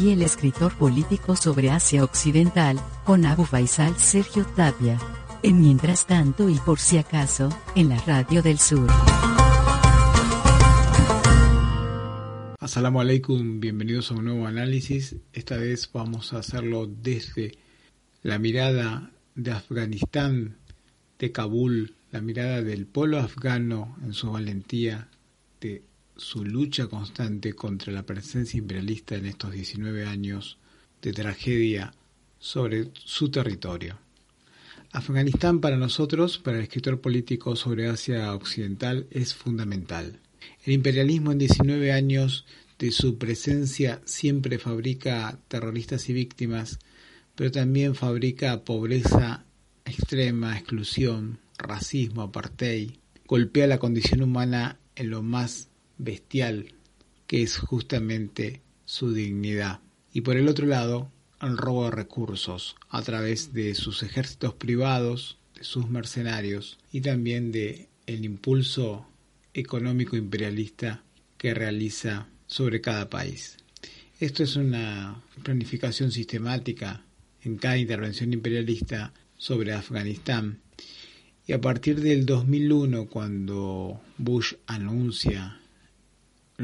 [0.00, 4.98] aquí el escritor político sobre Asia Occidental, con Abu Faisal Sergio Tapia.
[5.42, 8.88] En Mientras tanto y por si acaso, en la Radio del Sur.
[12.60, 15.16] Assalamu alaikum, bienvenidos a un nuevo análisis.
[15.34, 17.58] Esta vez vamos a hacerlo desde
[18.22, 20.56] la mirada de Afganistán,
[21.18, 25.08] de Kabul, la mirada del pueblo afgano en su valentía,
[25.60, 25.82] de
[26.20, 30.58] su lucha constante contra la presencia imperialista en estos 19 años
[31.00, 31.94] de tragedia
[32.38, 33.98] sobre su territorio.
[34.92, 40.20] Afganistán para nosotros, para el escritor político sobre Asia Occidental, es fundamental.
[40.64, 42.44] El imperialismo en 19 años
[42.78, 46.80] de su presencia siempre fabrica terroristas y víctimas,
[47.34, 49.46] pero también fabrica pobreza
[49.86, 52.90] extrema, exclusión, racismo, apartheid,
[53.26, 55.70] golpea la condición humana en lo más
[56.02, 56.72] bestial,
[57.26, 59.80] que es justamente su dignidad.
[60.12, 65.38] Y por el otro lado, el robo de recursos a través de sus ejércitos privados,
[65.54, 69.06] de sus mercenarios y también de el impulso
[69.54, 71.02] económico imperialista
[71.38, 73.56] que realiza sobre cada país.
[74.18, 77.04] Esto es una planificación sistemática
[77.42, 80.60] en cada intervención imperialista sobre Afganistán.
[81.46, 85.59] Y a partir del 2001, cuando Bush anuncia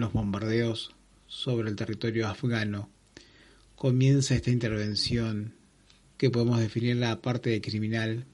[0.00, 0.94] los bombardeos
[1.26, 2.88] sobre el territorio afgano,
[3.74, 5.54] comienza esta intervención
[6.16, 8.24] que podemos definir la parte de criminal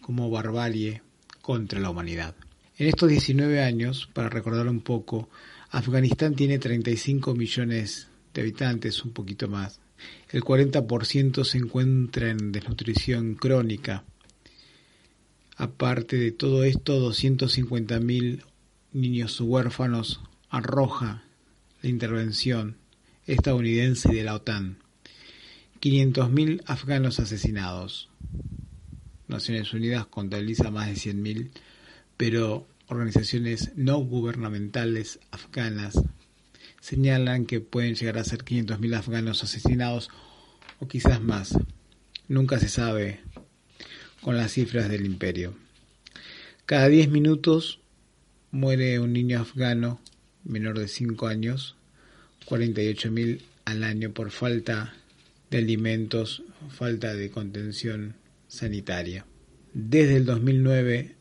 [0.00, 1.02] como barbarie
[1.42, 2.34] contra la humanidad.
[2.78, 5.28] En estos 19 años, para recordar un poco,
[5.70, 9.80] Afganistán tiene 35 millones de habitantes, un poquito más.
[10.30, 14.04] El 40% se encuentra en desnutrición crónica.
[15.56, 18.44] Aparte de todo esto, 250.000
[18.92, 21.24] niños huérfanos arroja
[21.82, 22.76] la intervención
[23.26, 24.78] estadounidense de la OTAN.
[25.80, 28.08] 500.000 afganos asesinados.
[29.28, 31.50] Naciones Unidas contabiliza más de 100.000,
[32.16, 36.00] pero organizaciones no gubernamentales afganas
[36.80, 40.08] señalan que pueden llegar a ser 500.000 afganos asesinados
[40.78, 41.58] o quizás más.
[42.28, 43.20] Nunca se sabe
[44.20, 45.54] con las cifras del imperio.
[46.64, 47.80] Cada 10 minutos
[48.50, 50.00] muere un niño afgano
[50.46, 51.76] menor de 5 años,
[52.46, 54.94] 48.000 al año por falta
[55.50, 58.14] de alimentos, falta de contención
[58.48, 59.26] sanitaria.
[59.74, 61.14] Desde el 2009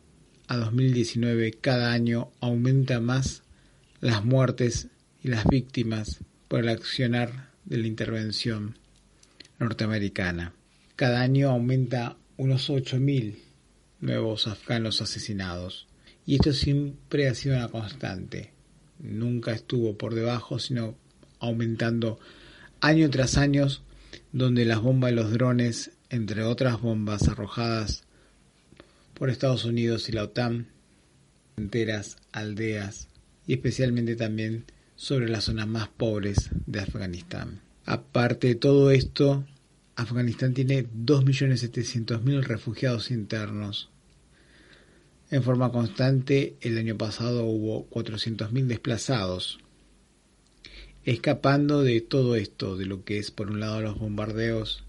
[0.47, 3.43] a 2019 cada año aumenta más
[3.99, 4.87] las muertes
[5.23, 8.77] y las víctimas por el accionar de la intervención
[9.59, 10.53] norteamericana.
[10.95, 13.35] Cada año aumenta unos 8.000
[14.01, 15.87] nuevos afganos asesinados.
[16.25, 18.54] Y esto siempre ha sido una constante.
[18.99, 20.95] Nunca estuvo por debajo, sino
[21.39, 22.19] aumentando
[22.81, 23.67] año tras año,
[24.31, 28.03] donde las bombas y los drones, entre otras bombas arrojadas
[29.13, 30.67] por Estados Unidos y la OTAN,
[31.57, 33.07] enteras aldeas
[33.47, 37.61] y especialmente también sobre las zonas más pobres de Afganistán.
[37.85, 39.45] Aparte de todo esto,
[39.95, 43.89] Afganistán tiene 2.700.000 refugiados internos.
[45.35, 49.59] En forma constante, el año pasado hubo 400.000 desplazados.
[51.03, 54.85] Escapando de todo esto, de lo que es por un lado los bombardeos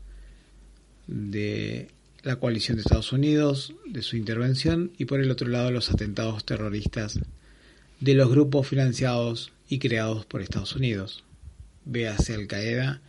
[1.08, 1.88] de
[2.22, 6.44] la coalición de Estados Unidos, de su intervención, y por el otro lado los atentados
[6.44, 7.18] terroristas
[7.98, 11.24] de los grupos financiados y creados por Estados Unidos.
[11.86, 13.00] Véase Al Qaeda,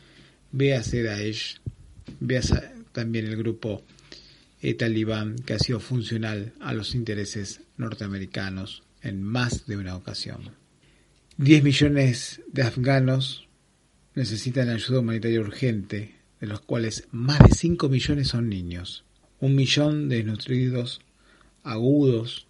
[0.51, 1.59] véase Daesh,
[2.19, 3.83] véase también el grupo
[4.73, 10.51] talibán que ha sido funcional a los intereses norteamericanos en más de una ocasión.
[11.37, 13.47] 10 millones de afganos
[14.15, 19.05] necesitan ayuda humanitaria urgente, de los cuales más de 5 millones son niños
[19.39, 21.01] un millón de desnutridos
[21.63, 22.47] agudos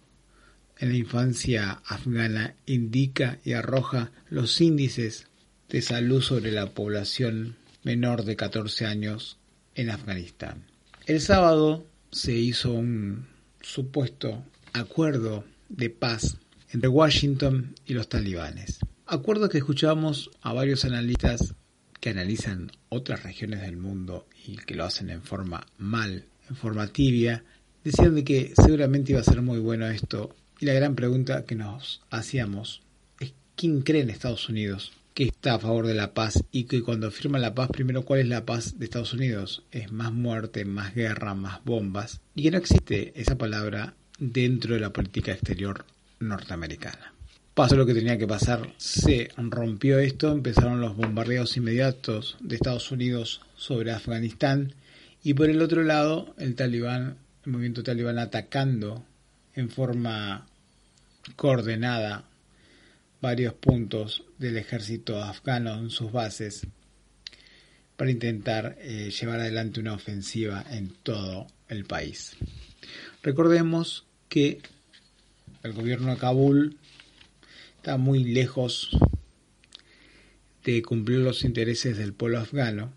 [0.78, 5.26] en la infancia afgana indica y arroja los índices
[5.68, 9.38] de salud sobre la población menor de 14 años
[9.74, 10.64] en Afganistán.
[11.06, 13.26] El sábado se hizo un
[13.60, 16.38] supuesto acuerdo de paz
[16.70, 18.78] entre Washington y los talibanes.
[19.06, 21.54] Acuerdo que escuchamos a varios analistas
[22.00, 26.86] que analizan otras regiones del mundo y que lo hacen en forma mal en forma
[26.88, 27.44] tibia,
[27.84, 30.34] decían de que seguramente iba a ser muy bueno esto.
[30.60, 32.82] Y la gran pregunta que nos hacíamos
[33.20, 36.80] es quién cree en Estados Unidos que está a favor de la paz y que
[36.80, 39.64] cuando firma la paz, primero, ¿cuál es la paz de Estados Unidos?
[39.72, 42.20] Es más muerte, más guerra, más bombas.
[42.36, 45.84] Y que no existe esa palabra dentro de la política exterior
[46.20, 47.14] norteamericana.
[47.52, 48.72] pasó lo que tenía que pasar.
[48.76, 54.72] Se rompió esto, empezaron los bombardeos inmediatos de Estados Unidos sobre Afganistán
[55.24, 59.04] y por el otro lado el talibán, el movimiento talibán atacando
[59.56, 60.46] en forma
[61.34, 62.27] coordenada
[63.20, 66.66] varios puntos del ejército afgano en sus bases
[67.96, 72.36] para intentar eh, llevar adelante una ofensiva en todo el país.
[73.22, 74.60] Recordemos que
[75.64, 76.78] el gobierno de Kabul
[77.76, 78.96] está muy lejos
[80.64, 82.92] de cumplir los intereses del pueblo afgano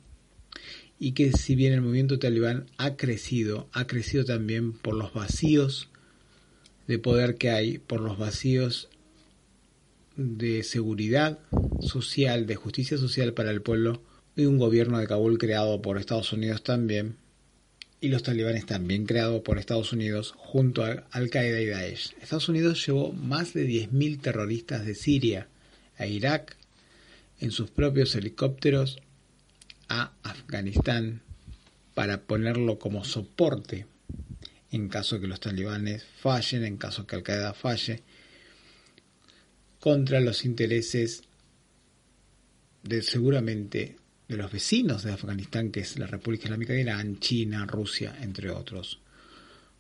[1.00, 5.90] y que si bien el movimiento talibán ha crecido, ha crecido también por los vacíos
[6.88, 8.88] de poder que hay, por los vacíos
[10.16, 11.40] de seguridad
[11.80, 14.02] social, de justicia social para el pueblo
[14.36, 17.16] y un gobierno de Kabul creado por Estados Unidos también
[18.00, 22.16] y los talibanes también creados por Estados Unidos junto a Al-Qaeda y Daesh.
[22.22, 25.48] Estados Unidos llevó más de 10.000 terroristas de Siria
[25.98, 26.56] a Irak
[27.40, 29.00] en sus propios helicópteros
[29.88, 31.22] a Afganistán
[31.94, 33.86] para ponerlo como soporte
[34.72, 38.02] en caso que los talibanes fallen, en caso que Al-Qaeda falle,
[39.82, 41.24] contra los intereses
[42.84, 43.98] de seguramente
[44.28, 48.52] de los vecinos de Afganistán, que es la República Islámica de Irán, China, Rusia, entre
[48.52, 49.00] otros.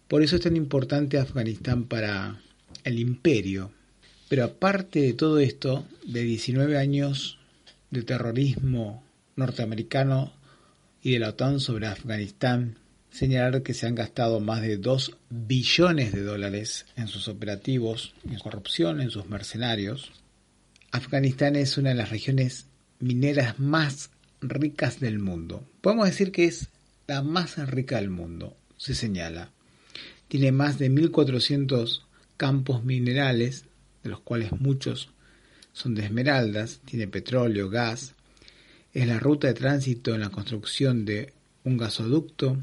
[0.09, 2.41] Por eso es tan importante Afganistán para
[2.83, 3.71] el imperio.
[4.27, 7.37] Pero aparte de todo esto, de 19 años
[7.91, 9.03] de terrorismo
[9.35, 10.33] norteamericano
[11.03, 12.77] y de la OTAN sobre Afganistán,
[13.11, 18.39] señalar que se han gastado más de 2 billones de dólares en sus operativos, en
[18.39, 20.11] corrupción, en sus mercenarios.
[20.91, 22.67] Afganistán es una de las regiones
[22.99, 24.09] mineras más
[24.41, 25.63] ricas del mundo.
[25.81, 26.69] Podemos decir que es
[27.07, 29.51] la más rica del mundo, se señala.
[30.27, 32.01] Tiene más de 1.400
[32.37, 33.65] campos minerales,
[34.03, 35.09] de los cuales muchos
[35.73, 38.13] son de esmeraldas, tiene petróleo, gas.
[38.93, 41.33] Es la ruta de tránsito en la construcción de
[41.63, 42.57] un gasoducto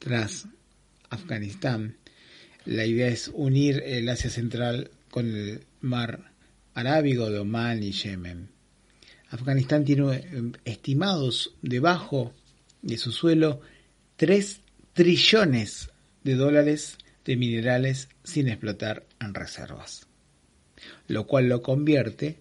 [0.00, 0.48] tras
[1.10, 1.96] Afganistán.
[2.64, 6.32] La idea es unir el Asia Central con el mar
[6.74, 8.48] Arábigo de Omán y Yemen.
[9.28, 12.34] Afganistán tiene eh, estimados debajo
[12.82, 13.60] de su suelo
[14.16, 14.60] 3
[14.92, 15.90] trillones
[16.24, 20.06] de dólares de minerales sin explotar en reservas,
[21.06, 22.38] lo cual lo convierte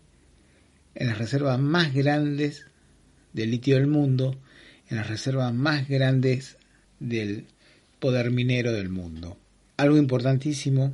[0.96, 2.66] en las reservas más grandes
[3.34, 4.40] de litio del mundo,
[4.90, 6.58] en las reservas más grandes
[7.00, 7.46] del
[8.00, 9.38] poder minero del mundo.
[9.78, 10.94] Algo importantísimo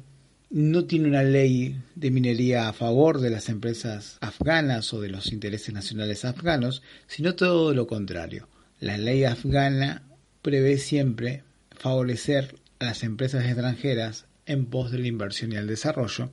[0.50, 5.32] no tiene una ley de minería a favor de las empresas afganas o de los
[5.32, 8.48] intereses nacionales afganos, sino todo lo contrario.
[8.80, 10.04] La ley afgana
[10.42, 16.30] prevé siempre favorecer a las empresas extranjeras en pos de la inversión y el desarrollo,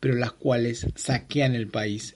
[0.00, 2.14] pero las cuales saquean el país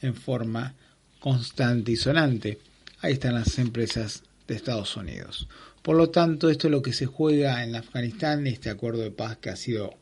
[0.00, 0.74] en forma
[1.20, 2.58] constante y sonante.
[3.00, 5.48] Ahí están las empresas de Estados Unidos.
[5.82, 9.38] Por lo tanto, esto es lo que se juega en Afganistán, este acuerdo de paz
[9.38, 9.94] que ha sido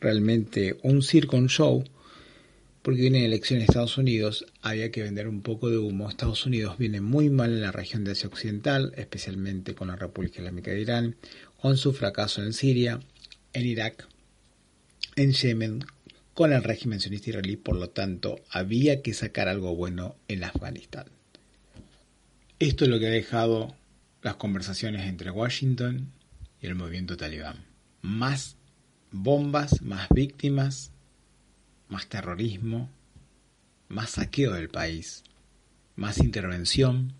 [0.00, 1.84] realmente un circo, show,
[2.82, 6.08] porque viene elección en Estados Unidos, había que vender un poco de humo.
[6.08, 10.40] Estados Unidos viene muy mal en la región de Asia Occidental, especialmente con la República
[10.40, 11.16] Islámica de Irán,
[11.60, 13.00] con su fracaso en Siria,
[13.54, 14.06] en Irak,
[15.16, 15.84] en Yemen,
[16.34, 21.06] con el régimen sionista israelí, por lo tanto, había que sacar algo bueno en Afganistán.
[22.58, 23.74] Esto es lo que ha dejado
[24.24, 26.10] las conversaciones entre Washington
[26.58, 27.66] y el movimiento talibán.
[28.00, 28.56] Más
[29.12, 30.92] bombas, más víctimas,
[31.88, 32.88] más terrorismo,
[33.88, 35.24] más saqueo del país,
[35.94, 37.12] más intervención.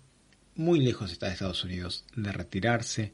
[0.55, 3.13] Muy lejos está Estados Unidos de retirarse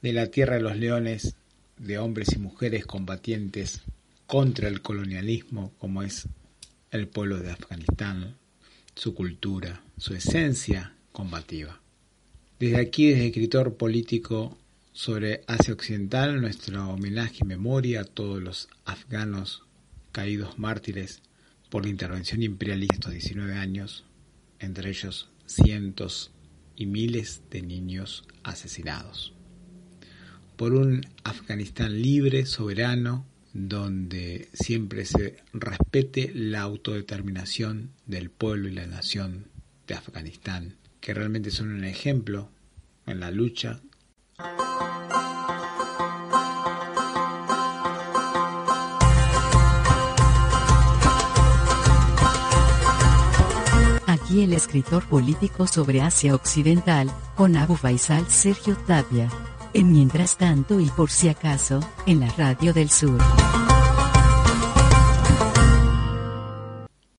[0.00, 1.36] de la tierra de los leones,
[1.76, 3.82] de hombres y mujeres combatientes
[4.26, 6.28] contra el colonialismo como es
[6.90, 8.36] el pueblo de Afganistán,
[8.94, 11.82] su cultura, su esencia combativa.
[12.58, 14.56] Desde aquí, desde escritor político,
[14.90, 19.62] sobre Asia Occidental, nuestro homenaje y memoria a todos los afganos
[20.10, 21.20] caídos mártires
[21.68, 24.06] por la intervención imperialista estos 19 años,
[24.58, 26.32] entre ellos cientos
[26.76, 29.34] y miles de niños asesinados.
[30.56, 38.86] Por un Afganistán libre, soberano, donde siempre se respete la autodeterminación del pueblo y la
[38.86, 39.48] nación
[39.86, 42.50] de Afganistán, que realmente son un ejemplo
[43.06, 43.80] en la lucha
[54.06, 59.28] Aquí el escritor político sobre Asia Occidental, con Abu Faisal Sergio Tapia.
[59.72, 63.18] En Mientras tanto y por si acaso, en la Radio del Sur.